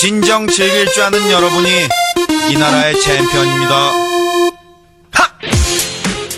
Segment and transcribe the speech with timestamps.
[0.00, 1.68] 진정 즐길 줄 아는 여러분이
[2.48, 4.09] 이 나라의 챔피언입니다.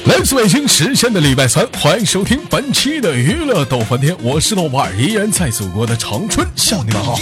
[0.05, 7.17] 来自北京时间的礼拜三，欢迎收听本期的娱乐逗翻天，我是豆瓣儿，依然在祖国的长春向你们好。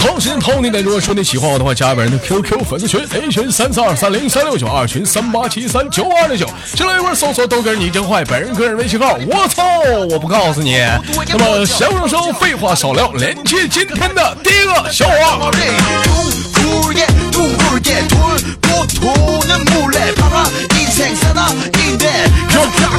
[0.00, 9.62] 同时，同你的，如果说你喜欢我的话，加本人的 QQ 粉丝群，A 群三四二三零三六九，二群三八七三九二六九，进来一会儿搜索豆哥你真坏，本人个人微信号，我操，
[10.10, 10.78] 我不告诉你。
[11.28, 15.50] 那么，闲话少说，废话少聊，连接今天的第一个小话。
[21.88, 22.30] 인데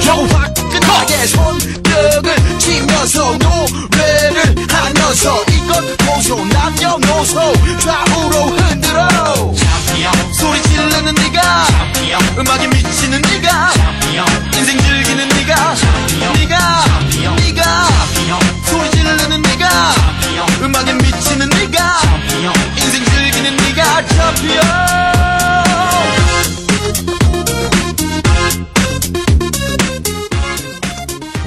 [0.04, 7.54] 겨우 화끈하게 손뼉을 치면서 노래를 하면서 이건 보소 남녀노소.
[7.80, 9.54] 좌우로 흔들어.
[9.54, 11.66] 챔피언 소리 질르는 네가.
[11.94, 13.72] 챔피언 음악에 미치는 네가.
[13.74, 14.26] 챔피언
[14.56, 15.76] 인생 즐기는 네가.
[15.76, 16.84] 챔피언 네가.
[17.12, 17.88] 챔피언 네가.
[18.16, 19.94] 챔피언 소리 질르는 네가.
[20.22, 22.00] 챔피언 음악에 미치는 네가.
[22.02, 24.06] 챔피언 인생 즐기는 네가.
[24.08, 25.19] 챔피언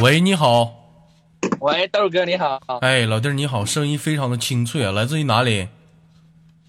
[0.02, 0.68] 喂，你好，
[1.60, 2.60] 喂，豆哥你好。
[2.80, 5.68] 哎，老弟儿你好，声音非常的清脆啊，来自于哪里？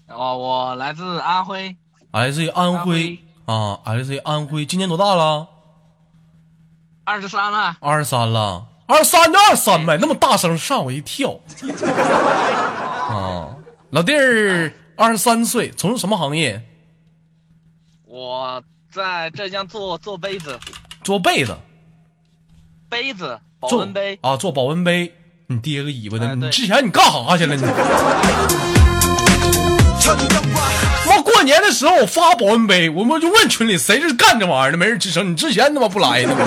[0.06, 1.76] 哦，我来自安徽，
[2.12, 5.48] 来自于安徽啊，来自于安徽，今年多大了？
[7.02, 7.76] 二十三了。
[7.80, 11.40] 二十三了，二十三就二十三呗，那么大声吓我一跳。
[13.08, 13.56] 啊，
[13.90, 16.62] 老弟儿二十三岁，从事什么行业？
[18.06, 18.62] 我
[18.92, 20.56] 在浙江做做被子，
[21.02, 21.52] 做被子，
[22.94, 25.12] 杯子，保温杯啊，做保温杯。
[25.48, 27.62] 你爹个尾巴的，你之前你干啥去了你？
[31.08, 35.32] 妈，过年的时候我发保温杯，我们就问群里谁是干这玩意儿的，没人吱声。
[35.32, 36.46] 你之前他妈不来呢吗？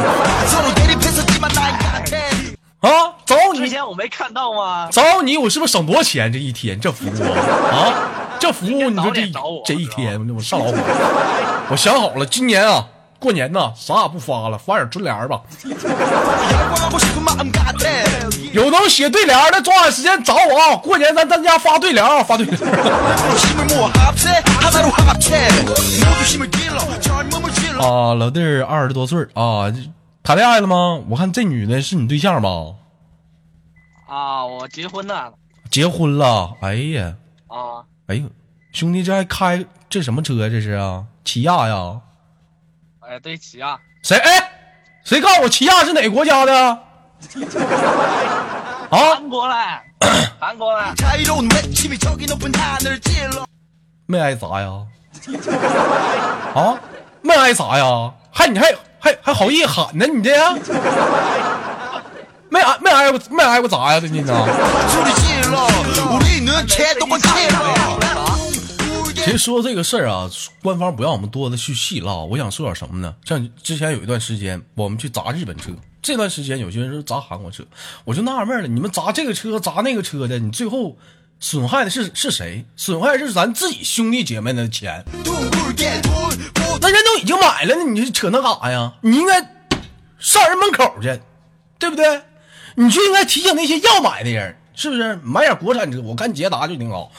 [2.79, 2.89] 啊，
[3.25, 3.59] 找你！
[3.59, 4.87] 之前我没看到吗？
[4.89, 7.75] 找你，我是不是省多钱这一天这服务啊？
[7.75, 7.93] 啊，
[8.39, 9.29] 这服务你说这
[9.65, 10.77] 这一天我上老火。
[11.69, 12.87] 我想好了，今年啊，
[13.19, 15.41] 过年呢啥也不发了发点春联吧。
[18.53, 22.59] 有能写对联的抓紧时间找我啊过年咱咱家发对联啊发对联
[27.79, 29.71] 啊老弟二十多岁啊
[30.23, 30.99] 谈恋爱了吗？
[31.09, 32.49] 我看这女的是你对象吧？
[34.07, 35.33] 啊我结婚了。
[35.69, 36.53] 结婚了？
[36.61, 37.13] 哎呀
[37.47, 37.83] 啊。
[38.07, 38.29] 哎呦
[38.73, 41.05] 兄弟这还开这什么车这是啊？
[41.23, 41.99] 起亚呀？
[43.09, 44.17] 哎对于起亚谁？
[44.17, 44.51] 哎
[45.03, 46.77] 谁告诉我起亚是哪个国家的啊？
[48.91, 49.55] 韩国嘞
[50.39, 50.85] 韩国嘞。
[54.05, 54.67] 没挨砸呀？
[56.53, 56.77] 啊？
[57.21, 58.11] 没挨砸呀？
[58.31, 60.31] 还你还还还好意思喊呢你这
[62.49, 64.33] 没挨没挨过没挨过砸呀最近的
[69.27, 70.29] 谁说这个事儿啊？
[70.63, 72.23] 官方不让我们多的去细唠。
[72.23, 73.13] 我想说点什么呢？
[73.25, 77.65] 像之前有一段时间，我们去砸日本车，这段时间有些人说砸韩国车，
[78.05, 78.69] 我就纳闷了。
[78.69, 80.97] 你们砸这个车砸那个车的，你最后
[81.41, 82.63] 损害的是是谁？
[82.77, 85.03] 损害是咱自己兄弟姐妹的钱。
[86.79, 88.93] 那人都已经买了呢，你扯那干啥呀？
[89.01, 89.41] 你应该
[90.17, 91.19] 上人门口去，
[91.77, 92.21] 对不对？
[92.75, 94.55] 你就应该提醒那些要买的人。
[94.79, 95.99] 是不是买点国产车？
[96.01, 97.11] 我干捷达就挺好。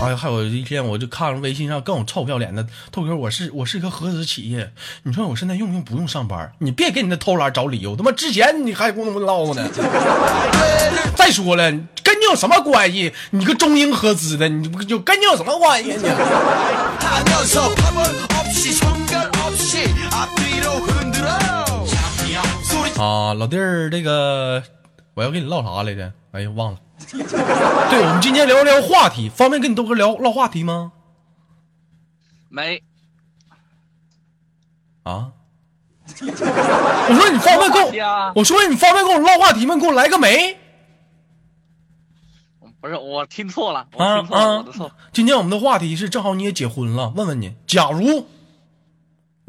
[0.00, 2.64] 哎呀，还有一天我就看微信上更有臭不要脸的。
[2.92, 4.70] 透哥，我是我是一个合资企业，
[5.02, 6.52] 你说我现在用不用不用上班？
[6.58, 9.68] 你别给你那偷懒找理由，他妈之前你还跟我唠呢。
[11.16, 11.68] 再说了，
[12.04, 13.12] 跟你有什么关系？
[13.30, 15.98] 你个中英合资的，你有跟你有什么关系？
[22.98, 24.60] 啊，老弟儿，这个
[25.14, 26.12] 我要跟你唠啥来着？
[26.32, 26.78] 哎呀，忘了。
[27.08, 30.90] 对我们今天聊聊话题，方便跟你豆哥聊唠话题吗？
[32.48, 32.82] 没
[35.04, 35.30] 啊，
[36.20, 39.76] 我说你方便跟我，我说你方便跟我唠话题吗？
[39.76, 40.58] 你给我来个没。
[42.80, 44.64] 不是我听错了啊，啊，
[45.12, 48.26] 今天我们的话题是正好你也结婚了，问问你假如。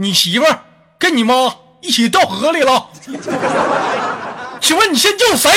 [0.01, 0.61] 你媳妇儿
[0.97, 1.33] 跟你妈
[1.81, 2.87] 一起掉河里了，
[4.61, 5.49] 请问你先救谁？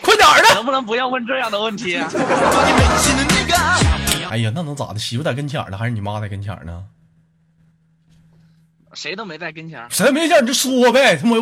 [0.00, 1.96] 快点儿的，能不能不要问这样的问题、
[4.30, 4.98] 哎呀，那能咋的？
[5.00, 6.84] 媳妇在跟前呢，还是你妈在跟前呢？
[8.94, 11.34] 谁都没在跟前，谁没在，你就说呗，他妈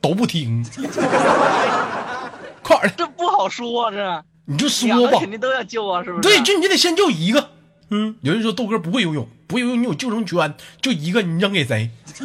[0.00, 0.64] 都不听，
[2.62, 4.24] 快点的，这不好说，这。
[4.44, 5.18] 你就说吧。
[5.20, 6.22] 肯定都要救啊，是不是？
[6.22, 7.50] 对，就你就得先救一个，
[7.90, 11.90] 嗯，有人说豆哥不会游泳，不会游泳你有救生圈，就一个，你扔给谁？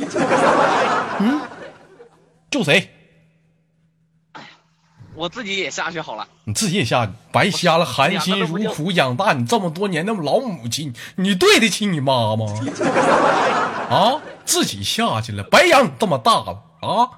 [1.19, 1.41] 嗯，
[2.49, 2.91] 救谁？
[5.15, 6.27] 我自己也下去好了。
[6.43, 12.45] 你自己也下去，白瞎了含辛茹苦养大你这么多年的老母亲，你对得起你妈吗？
[13.89, 17.09] 啊，自己下去了，白养你这么大了啊！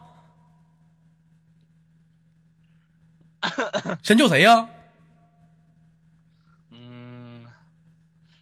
[4.02, 4.68] 先救谁呀、嗯，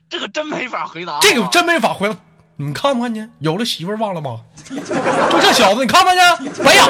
[0.10, 2.18] 这个真没法回答、这个真没法回答。
[2.56, 3.30] 你看不看见？
[3.40, 4.42] 有了媳妇忘了吗？
[4.66, 6.64] 就这小子，你看不看见？
[6.64, 6.84] 没有。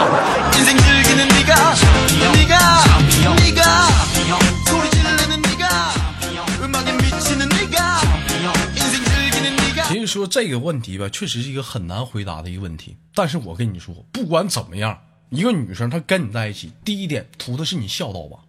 [9.88, 12.96] 其实说这个问题吧，确实是一个很难回答的一个问题。
[13.14, 18.40] 但是我跟你说，不管怎么样，一个女生她跟你在一起，第一点图的是你孝道吧？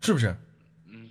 [0.00, 0.36] 是不是？
[0.90, 1.08] 嗯，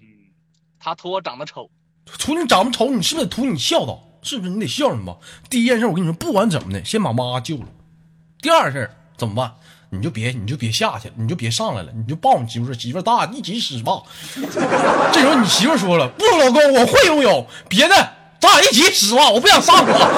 [0.80, 1.70] 她图我长得丑。
[2.18, 4.02] 图你长得丑，你是不是得图你孝道？
[4.22, 4.50] 是不是？
[4.50, 5.16] 你得孝顺吧。
[5.50, 7.66] 第一件事，我跟你说，不管怎么的，先把妈救了。
[8.42, 9.52] 第二事怎么办？
[9.92, 14.02] 你就别，你就别下去了，你就别上来了，你就抱你媳妇说：“媳妇儿，咱俩一起使吧。”
[15.14, 17.96] 这时候你媳妇说了：“不，老公，我会游泳，别的
[18.40, 20.12] 咱俩一起使吧，我不想上了。”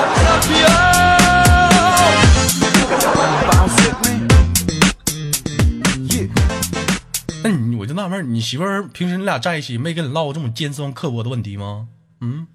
[7.78, 11.88] 我就纳闷，你媳妇儿平时你俩在一起没跟你唠过这么尖酸刻薄的问题吗？
[12.22, 12.48] 嗯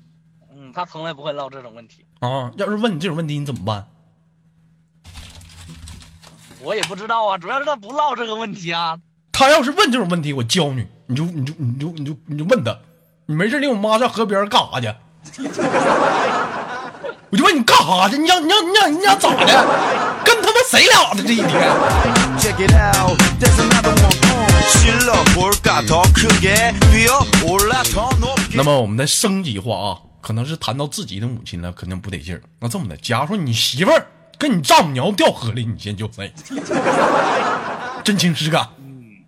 [0.54, 2.04] 嗯，她从来不会唠这种问题。
[2.20, 3.86] 啊，要是问你这种问题，你怎么办？
[6.60, 8.98] 我也不知道啊，主要是她不唠这个问题啊。
[9.32, 12.76] 她要是问这种问题，我教你，你就你就你就你就你就问他，
[13.26, 14.94] 你没事领我妈上河边干啥去？
[17.30, 18.18] 我就问你干啥去？
[18.18, 19.46] 你想你想你想你想咋的？
[20.24, 21.50] 跟他妈谁俩的这一天？
[28.54, 32.42] 那么我们再升级化啊，可能是谈到自己的母亲了，肯定不得劲儿。
[32.60, 34.06] 那这么的，假如说你媳妇儿
[34.38, 36.32] 跟你丈母娘掉河里，你先救谁？
[38.04, 39.24] 真情实感，嗯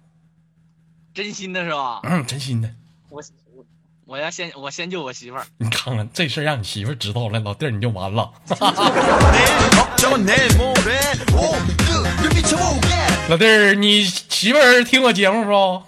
[1.14, 2.00] 真心的是吧？
[2.02, 2.70] 嗯，真心的。
[3.08, 3.22] 我
[4.06, 5.46] 我要先我先救我媳妇儿。
[5.58, 8.30] 你看看这事让你媳妇儿知道了，老弟你就完了。
[13.28, 15.82] 老弟儿，你媳妇儿听我节目不？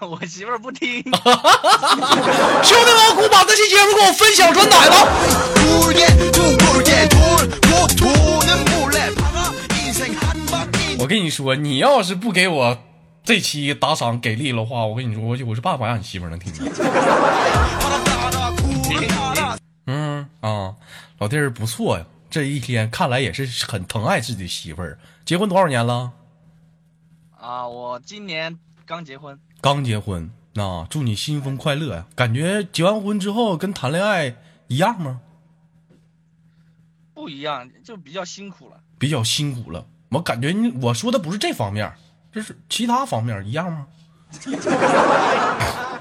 [0.06, 1.02] 我媳妇儿不听。
[1.02, 5.06] 兄弟们，姑把这期节目给我分享转载了。
[10.98, 12.78] 我跟你说，你要是不给我
[13.24, 16.64] 这期打赏给力的话我跟你说我是爸爸让你媳妇儿能听见。
[19.86, 20.74] 嗯啊
[21.18, 24.98] 老弟儿不错呀这一天看来也是很疼爱自己媳妇儿。
[25.24, 26.12] 结婚多少年了？
[27.38, 29.38] 啊我今年刚结婚。
[29.60, 32.06] 刚结婚啊祝你新婚快乐呀。
[32.16, 34.34] 感觉结完婚之后跟谈恋爱
[34.66, 35.20] 一样吗？
[37.14, 38.80] 不一样就比较辛苦了。
[38.98, 39.86] 比较辛苦了。
[40.08, 41.92] 我感觉你我说的不是这方面
[42.32, 43.86] 这是其他方面一样吗？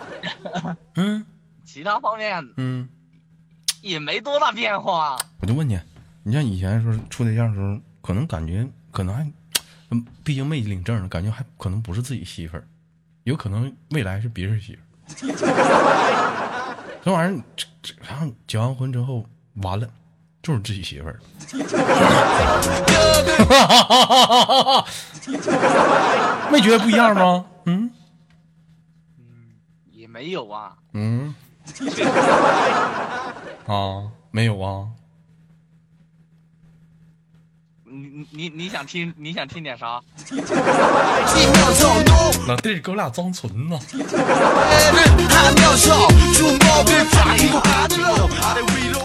[0.95, 1.25] 嗯
[1.65, 2.87] 其他方面嗯，
[3.81, 5.17] 也没多大变化。
[5.39, 5.79] 我就问你，
[6.23, 9.29] 你像以前说处对象的时候，可能感觉可能还，
[9.89, 12.67] 嗯，毕竟没领证，感觉还可能不是自己媳妇儿，
[13.23, 14.87] 有可能未来是别人媳妇儿。
[17.03, 19.89] 这玩意儿，这这然后结完婚之后，完了，
[20.41, 21.19] 就是自己媳妇儿。
[26.51, 27.45] 没觉得不一样吗？
[27.65, 27.89] 嗯
[29.91, 31.33] 也没有啊，嗯，
[33.67, 34.87] 啊，没有啊。
[38.29, 40.01] 你你想听你想听点啥？
[42.47, 43.79] 老弟，给 我俩装纯呢。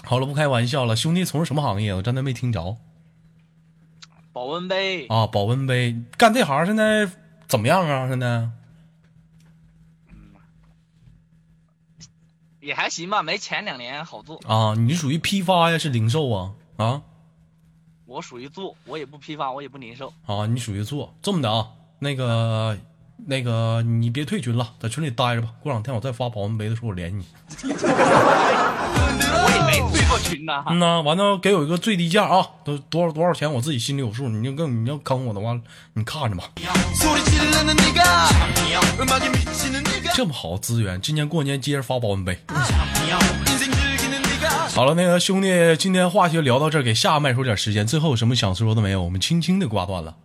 [0.05, 1.93] 好了，不开玩笑了，兄弟从事什么行业？
[1.93, 2.77] 我真的没听着。
[4.33, 7.09] 保温杯啊，保温杯，干这行现在
[7.47, 8.07] 怎么样啊？
[8.07, 8.49] 现在？
[12.59, 14.73] 也还行吧，没前两年好做啊。
[14.75, 16.51] 你属于批发呀，是零售啊？
[16.77, 17.01] 啊，
[18.07, 20.11] 我属于做我也不批发我也不零售。
[20.25, 21.67] 啊你属于做这么的啊
[21.99, 22.77] 那个
[23.25, 27.25] 那个你别退群了在群里待着吧过两天我再发保温杯的时候我联系你。
[29.39, 30.63] 我也没退过群呐。
[30.67, 35.59] 嗯呐完了给我一个最低价啊都多少多少钱我自己心里有数你就更你要坑我的话
[35.93, 36.49] 你看着吧。
[40.15, 42.39] 这么好资源今年过年接着发保温杯
[44.77, 47.87] 好了，那个兄弟，今天话题就聊到这儿，给下麦说点时间。
[47.87, 49.01] 最后有什么想说的没有？
[49.01, 50.15] 我们轻轻的挂断了。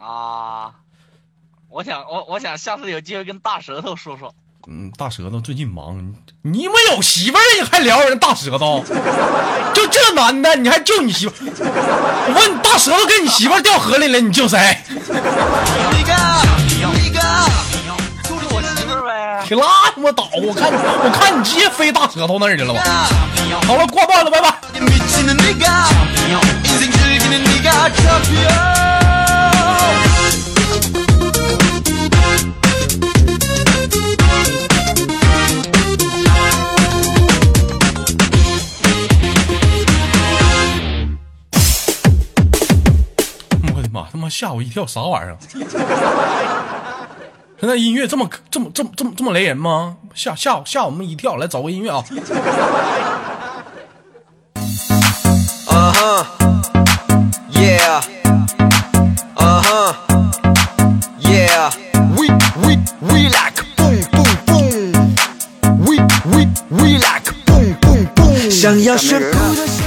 [0.00, 0.70] 啊！
[1.68, 4.32] 我想我我想下次有机会跟大舌头说说。
[4.68, 8.84] 嗯，大舌头最近忙，你没有媳妇儿你还聊人大舌头？
[9.74, 11.34] 就这男的，你还救你媳妇？
[11.44, 14.78] 我问你，大舌头跟你媳妇掉河里了，你救谁？
[19.46, 20.28] 你拉他妈倒！
[20.42, 22.80] 我看，我看你直接飞大舌头那儿去了吧？
[23.66, 24.54] 好了，挂断了，拜拜。
[43.74, 44.06] 我的妈！
[44.10, 45.36] 他妈吓我一跳，啥玩意儿？
[47.64, 49.96] 现在音乐这么这么这么这么这么雷人吗？
[50.14, 51.36] 吓吓吓我们一跳！
[51.36, 52.04] 来找个音乐啊
[55.66, 56.26] ！Uh-huh.
[57.54, 58.23] Yeah.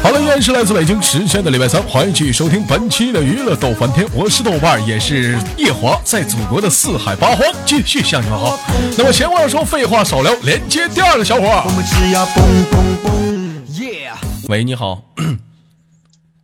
[0.08, 8.58] 好了，依然是来自北京时间的礼拜三，欢迎继续收听本期的娱乐逗翻天，我是豆瓣儿，也是夜华，在祖国的四海八荒继续向你们好。
[8.98, 11.62] 那么闲话少说，废话少聊，连接第二个小伙儿。
[11.66, 14.14] 我们只要蹦蹦蹦，Yeah。
[14.48, 15.04] 喂，你好，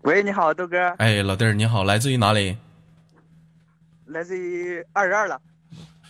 [0.02, 2.58] 喂，你好，豆哥，哎，老弟儿你好，来自于哪里？
[4.08, 5.40] 来自于二十二了。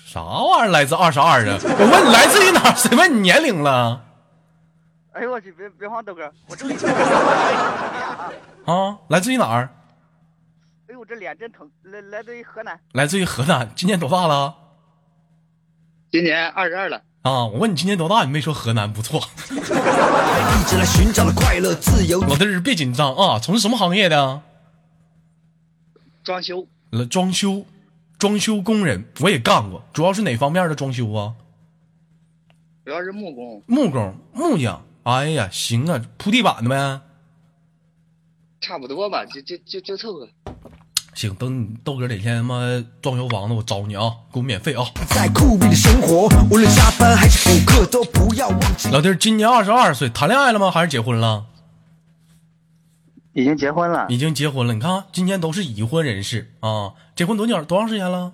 [0.08, 0.72] 啥玩意儿？
[0.72, 1.60] 来自二十二啊？
[1.62, 2.76] 我问你来自于哪儿？
[2.76, 4.02] 谁问你年龄了？
[5.14, 8.34] 哎呦我去，别别慌，豆哥，我这里啊？
[8.66, 9.70] 啊，来自于哪儿？
[10.90, 11.70] 哎呦，我这脸真疼。
[11.84, 14.56] 来来自于河南，来自于河南，今年多大了？
[16.12, 16.98] 今年二十二了。
[17.22, 19.22] 啊，我问你今年多大，你没说河南，不错。
[19.52, 22.20] 一直来寻找了快乐、自由。
[22.22, 24.42] 老弟儿别紧张啊，从事什么行业的？
[26.24, 27.66] 装修，呃，装修，
[28.18, 31.36] 装修工人，我也干过，主要是哪方面的装修啊？
[32.84, 34.84] 主要是木工，木工、木匠。
[35.04, 37.02] 哎呀，行啊，铺地板的呗。
[38.62, 40.30] 差不多吧，就就就就凑合。
[41.14, 44.86] 行，等豆哥哪天他妈装修房子，我找你啊，给我免费啊。
[45.10, 48.90] 在酷毙的生活，无论加班还是补课，都不要忘记。
[48.90, 50.72] 老弟儿今年二十二岁，谈恋爱了吗？
[50.72, 51.46] 还是结婚了？
[53.34, 54.74] 已经结婚了，已经结婚了。
[54.74, 56.94] 你看啊，今年都是已婚人士啊。
[57.16, 57.64] 结婚多久？
[57.66, 58.34] 多长时间了？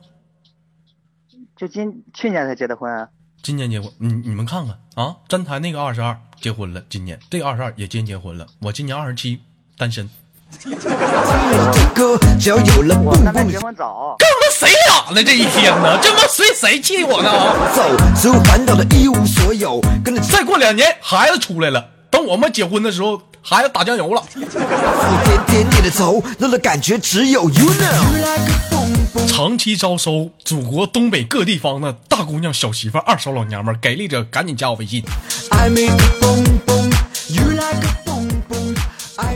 [1.57, 3.09] 就今去年才结的婚啊。
[3.41, 9.39] 今年结婚，你你们看看啊，站台那个二十二结婚了，今年这个二十二也今年结婚了，我今年二十七，
[9.77, 10.09] 单身。
[10.59, 10.77] 听了
[11.71, 15.23] 这歌，只要有了我蹦蹦结婚早，干他妈谁俩呢？
[15.23, 15.99] 这一天呢？
[16.01, 17.29] 这妈谁谁气我呢？
[17.75, 24.23] 走，所有烦恼的一无所有，跟着再过两年孩子出来了，等我们结婚的时候，孩子打酱油了。
[24.23, 28.78] 富点点点的走，乐的感觉只有 you know。
[29.27, 35.03] 长期招收祖国东北各地方的大姑娘、小媳妇、二手老娘们儿，给力者赶紧加我微信。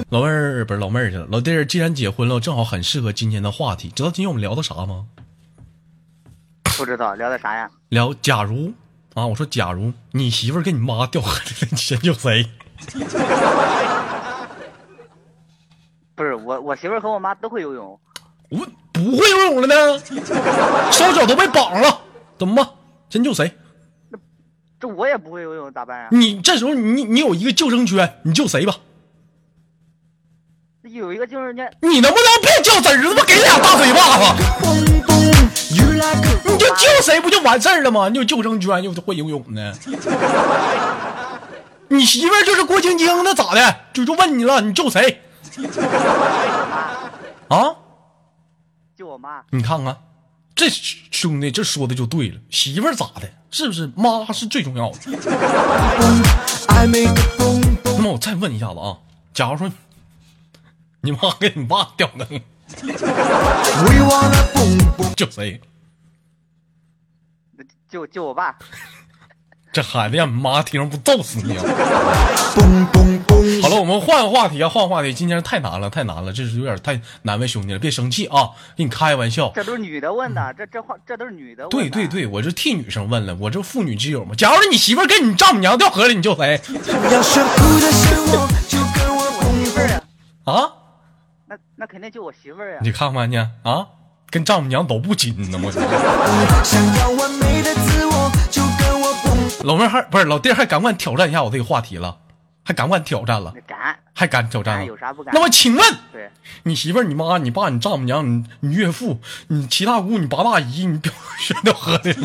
[0.09, 3.89] 老妹儿不是老妹儿去了，老弟儿既然结婚了，正好很适合今天的话题。
[3.89, 5.05] 知道今天我们聊的啥吗？
[6.77, 7.69] 不知道聊的啥呀？
[7.89, 8.73] 聊假如
[9.13, 12.49] 啊，我说假如你媳妇儿跟你妈掉河里了，你先救谁？
[16.15, 17.99] 不是我，我媳妇儿和我妈都会游泳。
[18.53, 19.99] 我不会游泳了呢，
[20.91, 22.01] 手脚都被绑了，
[22.37, 22.69] 怎么办？
[23.09, 23.51] 先救谁？
[24.79, 26.07] 这我也不会游泳，咋办呀？
[26.11, 28.75] 你这时候你你有一个救生圈，你救谁吧？
[30.83, 33.01] 有一个就是人家你能不能别较真儿？
[33.01, 34.25] 他妈给你俩大嘴巴子
[36.45, 38.09] 你就救谁不就完事儿了吗？
[38.09, 39.73] 你有救生圈又会游泳呢？
[41.87, 43.75] 你媳妇儿就是郭晶晶，那咋的？
[43.93, 45.21] 就就问你了，你救谁？
[47.47, 47.75] 啊？
[49.13, 49.95] 救我妈，你看看，
[50.55, 53.29] 这兄弟这说的就对了，媳妇儿咋的？
[53.51, 54.97] 是不是妈是最重要的.
[57.95, 58.97] 那么我再问一下子啊，
[59.31, 59.71] 假如说
[61.01, 62.41] 你妈跟你爸掉坑
[62.81, 65.13] ，We wanna boom boom.
[65.13, 65.61] 救谁？
[67.87, 68.57] 救救我爸。
[69.71, 71.63] 这孩子让你妈听着不揍死你啊！
[73.93, 75.13] 们换个话题啊，换个话题。
[75.13, 79.51] 今天太难了，太难了，这是有点太难为兄弟了，别生气啊，给你开玩笑。
[79.55, 81.89] 这都是女的问的，这这话这都是女的问的。
[81.89, 84.35] 对对对，我就替女生问了，我这妇女之友嘛。
[84.35, 86.59] 假如说你媳妇跟你丈母娘掉河里，你救谁
[90.43, 90.73] 啊？
[91.47, 92.79] 那那肯定救我媳妇儿呀。
[92.81, 93.87] 你看看去啊，
[94.29, 95.79] 跟丈母娘都不亲呢，我操。
[96.63, 99.67] 想要完美的自我，就跟我蹦。
[99.67, 102.17] 老妹儿还不是老弟儿还敢不敢挑战一下我这个话题了？
[102.65, 103.53] 还敢不敢挑战了？
[103.67, 105.33] 敢，还还敢挑战有啥不敢？
[105.33, 106.31] 那么请问，对，
[106.63, 112.13] 你媳妇儿、你妈、你爸、你丈母娘、你你岳父、你七大姑、你八大姨、你表全都喝的，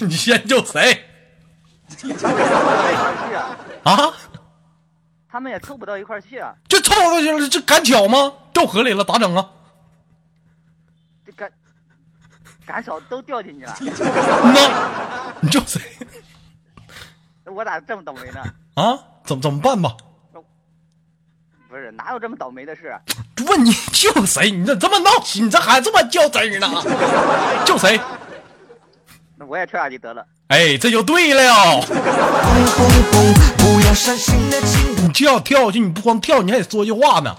[0.00, 1.04] 你先救谁？
[2.06, 4.12] 他们也凑不到一块儿去啊，啊？
[5.30, 8.32] 他们也凑不到一块去啊，就凑过去了，这敢挑吗？
[8.52, 9.48] 掉河里了，咋整啊？
[11.24, 11.50] 这敢
[12.66, 15.80] 敢巧都掉进去了， 嗯呐，你救谁
[17.56, 18.42] 我咋这么倒霉呢？
[18.74, 18.98] 啊？
[19.24, 19.96] 怎么怎么办吧？
[21.70, 22.88] 不是，哪有这么倒霉的事？
[22.88, 23.00] 啊
[23.48, 24.50] 问你 救谁？
[24.50, 26.68] 你这这么闹心，你这还这么较真儿呢？
[27.64, 27.98] 叫谁？
[29.36, 30.22] 那我也跳下去得了。
[30.48, 31.80] 哎，这就对了。
[31.80, 32.04] 蹦蹦
[33.10, 37.34] 蹦，不要伤心的情你就要跳下去，你不光跳，你还得说句话呢。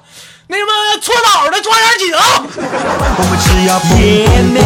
[0.47, 2.19] 那什么搓澡的抓点紧啊！
[3.19, 3.89] 我们只要碰
[4.25, 4.61] 碰碰。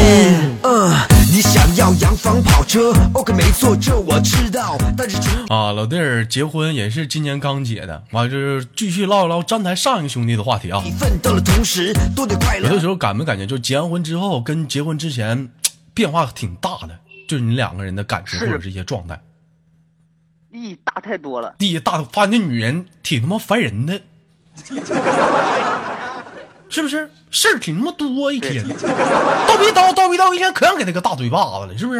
[0.63, 0.95] 嗯，
[1.41, 4.77] 你想要洋房跑车？OK，没错，这我知道。
[4.95, 10.79] 但是穷啊，老弟儿结婚也是今年刚结的，完就是继续唠一唠站台上一个兄弟的话题啊。
[10.85, 12.69] 你奋斗的同时，多点快乐。
[12.69, 15.49] 有的时候感没感觉，就结完婚之后跟结婚之前
[15.95, 19.19] 变化挺大的，就是你两个人的感情或者是一些状态。
[20.53, 21.55] 咦，大太多了。
[21.57, 23.99] 第一大发现这女人挺他妈烦人的，
[26.71, 27.11] 是不是？
[27.29, 31.99] 事儿挺他妈多一天，叨逼叨叨逼叨一天，可想给他个大嘴巴子了，是不是？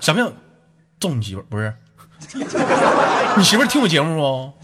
[0.00, 0.30] 想不想
[1.00, 1.44] 揍你媳妇儿？
[1.48, 1.72] 不是，
[3.36, 4.20] 你媳妇儿听我节目不？
[4.20, 4.54] 我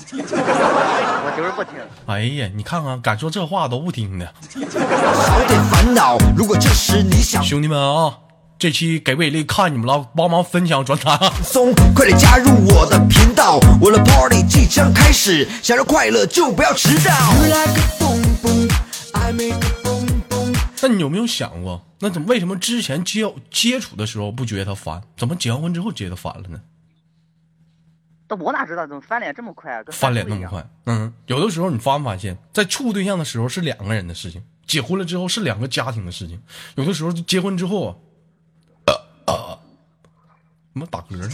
[1.35, 1.75] 媳妇儿不听，
[2.07, 6.19] 哎呀，你看看，敢说这话都不听的，少点烦恼。
[6.37, 8.19] 如果这时你想兄弟们啊！
[8.61, 11.33] 这期给伟力看你们了，帮忙分享转载啊！
[11.43, 17.11] 松，快点加入我的频道，我的 party 即将开始，想要快乐就不要迟到。
[20.83, 26.61] 那你有没有想过，那怎么为什么之前接接触的时候不觉得他烦，怎么结完婚之后觉得烦了呢？
[28.29, 29.83] 那我哪知道怎么翻脸这么快啊？
[29.91, 30.27] 翻脸。
[30.29, 36.39] 那么快，嗯，有的时候你发没发现，在处对象的时候是两个人的事情，结婚了之后是两个家庭的事情，
[36.75, 37.99] 有的时候结婚之后
[40.73, 41.29] 怎么打嗝呢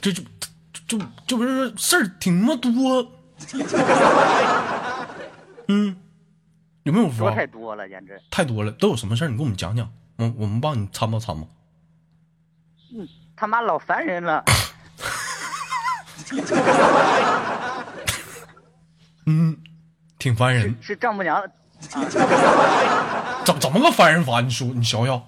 [0.00, 0.22] 这就
[0.72, 3.12] 就就就不是事儿挺他妈多，
[5.68, 5.96] 嗯，
[6.84, 7.30] 有没有说？
[7.30, 8.20] 太多了，简直。
[8.30, 9.28] 太多了，都有什么事儿？
[9.28, 11.48] 你给我们讲讲，我我们帮你参谋参谋。
[12.94, 14.44] 嗯他妈老烦人了，
[19.26, 19.56] 嗯，
[20.18, 21.42] 挺烦人，是丈母娘啊，
[23.44, 24.40] 怎怎么个烦人法？
[24.40, 25.26] 你说，你瞧瞧，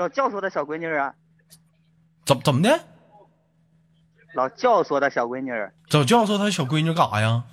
[0.00, 1.12] 老教唆的小闺女啊，
[2.24, 2.80] 怎怎么的？
[4.32, 7.44] 老教唆他小闺女儿早教唆他小闺女干啥呀？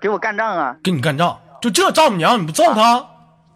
[0.00, 0.74] 给我干仗啊！
[0.82, 3.06] 给你干仗，就这丈母娘你不揍他？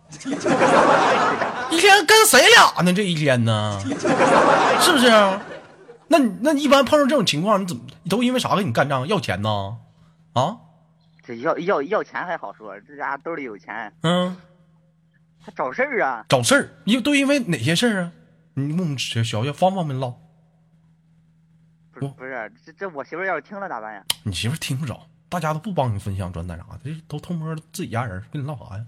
[1.70, 2.92] 一天跟谁俩呢？
[2.92, 3.80] 这一天呢？
[4.78, 5.08] 是不是？
[6.08, 9.08] 那你那你一般碰到这种情况，你怎么都因为啥跟你干仗？
[9.08, 9.78] 要钱呢？
[10.34, 10.58] 啊？
[11.24, 14.36] 这要要要钱还好说，这家伙兜里有钱，嗯，
[15.48, 16.26] 他找事儿啊！
[16.28, 18.12] 找事儿，因都因为哪些事儿啊？
[18.52, 20.10] 你给我们小小小方方面唠。
[21.90, 24.04] 不是不是，这这我媳妇要是听了咋办呀？
[24.24, 28.84] 你媳妇听不着，大家都不帮你分享转载啥的，这都偷摸自己家人跟你唠啥呀？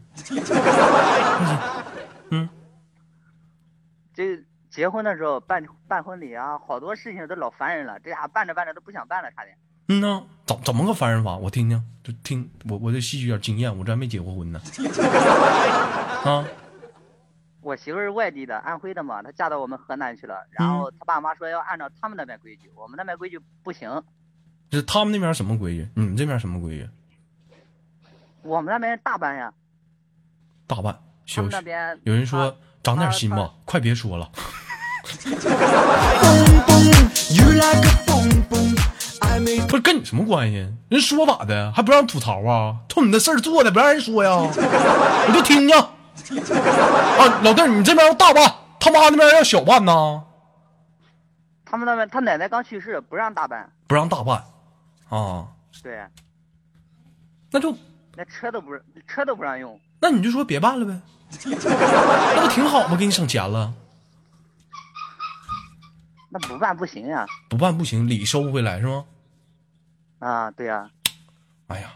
[2.31, 2.49] 嗯
[4.13, 9.57] 这结婚的时候办办婚礼啊，好多事情都老烦人了，这家伙办着办着都不想办了，差点。
[9.93, 11.37] 嗯呐，怎怎么个烦人法？
[11.37, 14.61] 我听听，就听我我就吸取点经验，我这还没结过婚呢。
[16.25, 16.47] 啊，
[17.61, 24.01] 我媳妇儿是外地的，安徽的嘛，她嫁到我们河南去了，然后她爸妈说要按照他们那边规矩，我们那边规矩不行，
[24.71, 25.89] 这他们那边什么规矩？
[25.95, 26.89] 你们这边什么规矩？
[28.43, 29.53] 我们那边大班呀，
[30.69, 34.31] 大办他小们那边有人说长点心吧，快别说了。
[39.71, 40.69] 不是跟你什么关系？
[40.89, 41.71] 人说咋的？
[41.71, 42.77] 还不让吐槽啊？
[42.89, 44.31] 冲你那事儿做的，不让人说呀？
[44.37, 45.79] 我就听听。
[45.79, 50.25] 啊，老弟，你这边要大办，他妈那边要小办呐？
[51.65, 54.43] 他们那边他奶奶刚去世，不让大办，不让大办
[55.09, 55.47] 啊？
[55.85, 56.01] 对，
[57.53, 57.73] 那就
[58.17, 61.01] 那车都不是车都不让用，那你就说别办了呗，
[61.47, 62.97] 那不挺好吗？
[62.97, 63.73] 给你省钱了，
[66.29, 67.25] 那不办不行呀。
[67.49, 69.05] 不办不行，礼收回来是吗？
[70.21, 70.89] 啊，对呀，
[71.67, 71.93] 哎呀，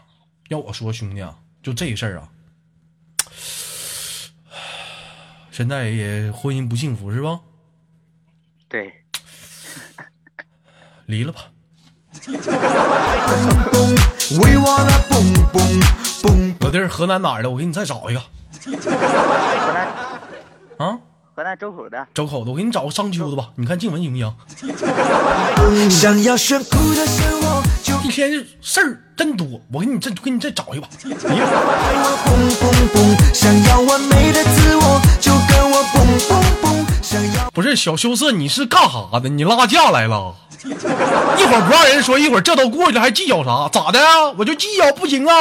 [0.49, 2.27] 要我说兄弟啊，就这事儿啊，
[5.51, 7.39] 现在也婚姻不幸福是吧？
[8.67, 9.03] 对，
[11.05, 11.51] 离了吧。
[16.59, 17.51] 老弟儿，河南哪儿的？
[17.51, 18.27] 我给你再找一个河
[19.71, 19.85] 南
[20.79, 20.99] 啊！
[21.35, 22.07] 河南周口的。
[22.13, 24.33] 周口的，我给你找个商丘的吧，你看静文行不行？
[25.91, 30.87] 想要炫酷的生活，就一天事儿真多，我给你这给你再找一把。
[33.33, 36.85] 想要完美的自我，就跟我蹦蹦蹦。
[37.01, 39.27] 想要不是小羞涩，你是干啥的？
[39.27, 40.33] 你拉架来了？
[40.63, 43.67] 一会儿不让人说，一会儿这都过去了，还计较啥？
[43.73, 43.99] 咋的？
[44.37, 45.35] 我就计较不行啊！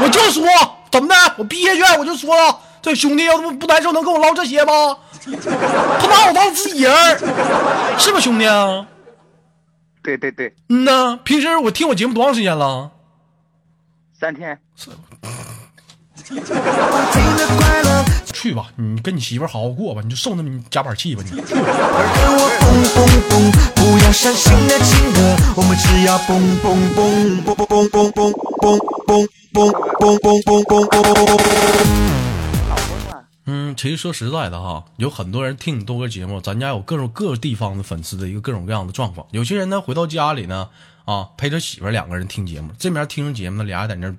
[0.00, 0.44] 我就说
[0.92, 1.14] 怎么的？
[1.36, 2.56] 我憋屈，我就说了，
[2.88, 4.96] 这兄弟要不不难受，能跟我唠这些吗？
[6.00, 7.18] 他拿我当自己人儿，
[7.98, 8.46] 是吧，兄弟？
[10.02, 12.90] 对对对，嗯呐，平时我听我节目多长时间了？
[14.18, 14.58] 三天。
[18.32, 21.30] 去吧，你跟你媳妇儿好好过吧，你就受那么夹板气吧你。
[21.30, 23.52] 跟我蹦蹦蹦。
[23.74, 31.18] 不要伤心的情歌，我们只要蹦蹦蹦蹦蹦蹦蹦蹦蹦蹦蹦蹦蹦蹦蹦蹦。
[31.18, 32.17] 老疯了。
[33.50, 39.26] 嗯，其实说实在的哈，有很多人听你多个节目，咱家有各种各地方的粉丝的一个各种各样的状况。
[39.30, 40.68] 有些人呢回到家里呢，
[41.06, 44.14] 啊，陪着媳妇两个人听节目，这边听着节目呢，俩人在那儿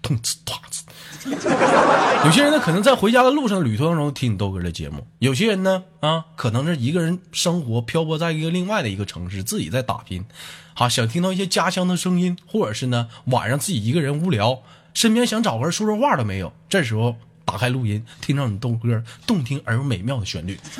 [0.00, 2.24] 痛呲唰呲。
[2.24, 10.24] 有些人呢可能在回家的路上旅途当中听你豆哥的节目，有些人呢啊，可能是一个人生活漂泊在一个另外的一个城市，自己在打拼，
[10.72, 14.62] 好想听到一些家乡的声音，或者是呢晚上自己一个人无聊，
[14.94, 17.16] 身边想找个人说说话都没有，这时候。
[17.44, 20.58] 打开录音，听到你豆哥动听而又美妙的旋律。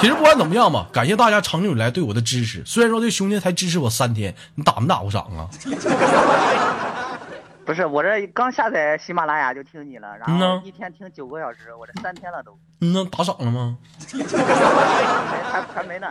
[0.00, 2.62] 其实不管怎么样吧，感谢大家长久以来对我的支持。
[2.66, 5.48] 虽然说这兄弟才支持我三天，你打没打过赏啊？
[7.64, 13.78] 不是，我这刚下载喜马拉雅就听你了，然后一天听九个小时，我这三天了都，嗯那打赏了吗？
[14.12, 14.24] 没
[15.44, 16.08] 还还没呢。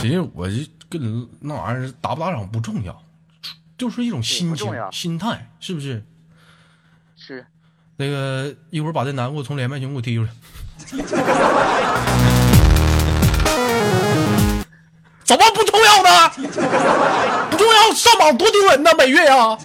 [0.00, 0.56] 其实我就
[0.90, 3.00] 跟你那玩意儿打不打赏不重要，
[3.84, 6.02] 就是一种心情心态，是不是？
[7.14, 7.44] 是，
[7.98, 10.30] 那个一会儿把这男给我从连麦群给我踢出来。
[15.22, 16.30] 怎么不重要呢？
[17.50, 18.90] 不重要，上榜多丢人呐！
[18.96, 19.58] 每月呀、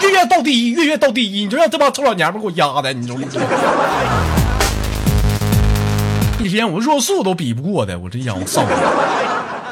[0.00, 3.38] 月月到第一，月月到第一，你就让这帮臭老娘们给我压的，你说你说。
[6.40, 8.64] 一天我弱速都比不过的，我这想我上。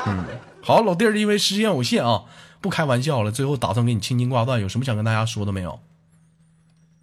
[0.06, 0.22] 嗯，
[0.60, 2.20] 好，老弟儿，因为时间有限啊，
[2.64, 5.78] 不开玩笑了，最后打算给你轻轻挂断，有什么想跟大家说的没有？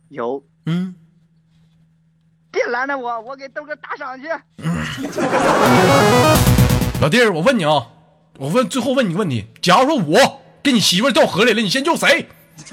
[0.09, 0.95] 有，嗯。
[2.49, 4.27] 别拦着我，我给豆哥打赏去。
[6.99, 7.89] 老弟儿，我问你啊，
[8.39, 12.27] 我问最后问你个问题：假如说我跟你媳妇儿掉河里了，你先救谁？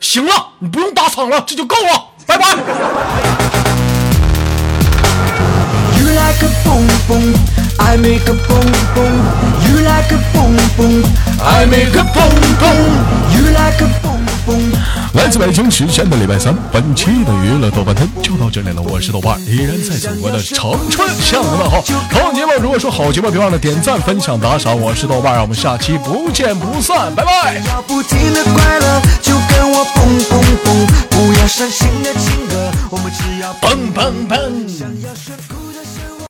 [0.00, 2.44] 行了，你不用打赏了，这就够了，拜拜。
[5.96, 7.36] You like a boom boom,
[7.78, 9.14] I make a boom boom.
[9.64, 11.04] You like a boom boom,
[11.40, 12.90] I make a boom boom.
[13.32, 14.72] You like a boom boom.
[15.14, 18.82] 来自北京时间的礼拜三，本期的娱乐豆瓣天就到这里了。
[18.82, 21.82] 我是豆瓣，依然在祖国的长春向你们好。
[22.10, 24.78] 同样节目，如果说好节目，别忘了点赞、分享、打赏。
[24.78, 27.54] 我是豆瓣，让我们下期不见不散，拜拜。
[27.66, 30.86] 要不停的快乐，就跟我蹦蹦蹦。
[31.10, 34.68] 不要伤心的情歌，我们只要蹦蹦蹦。
[34.68, 35.08] 想要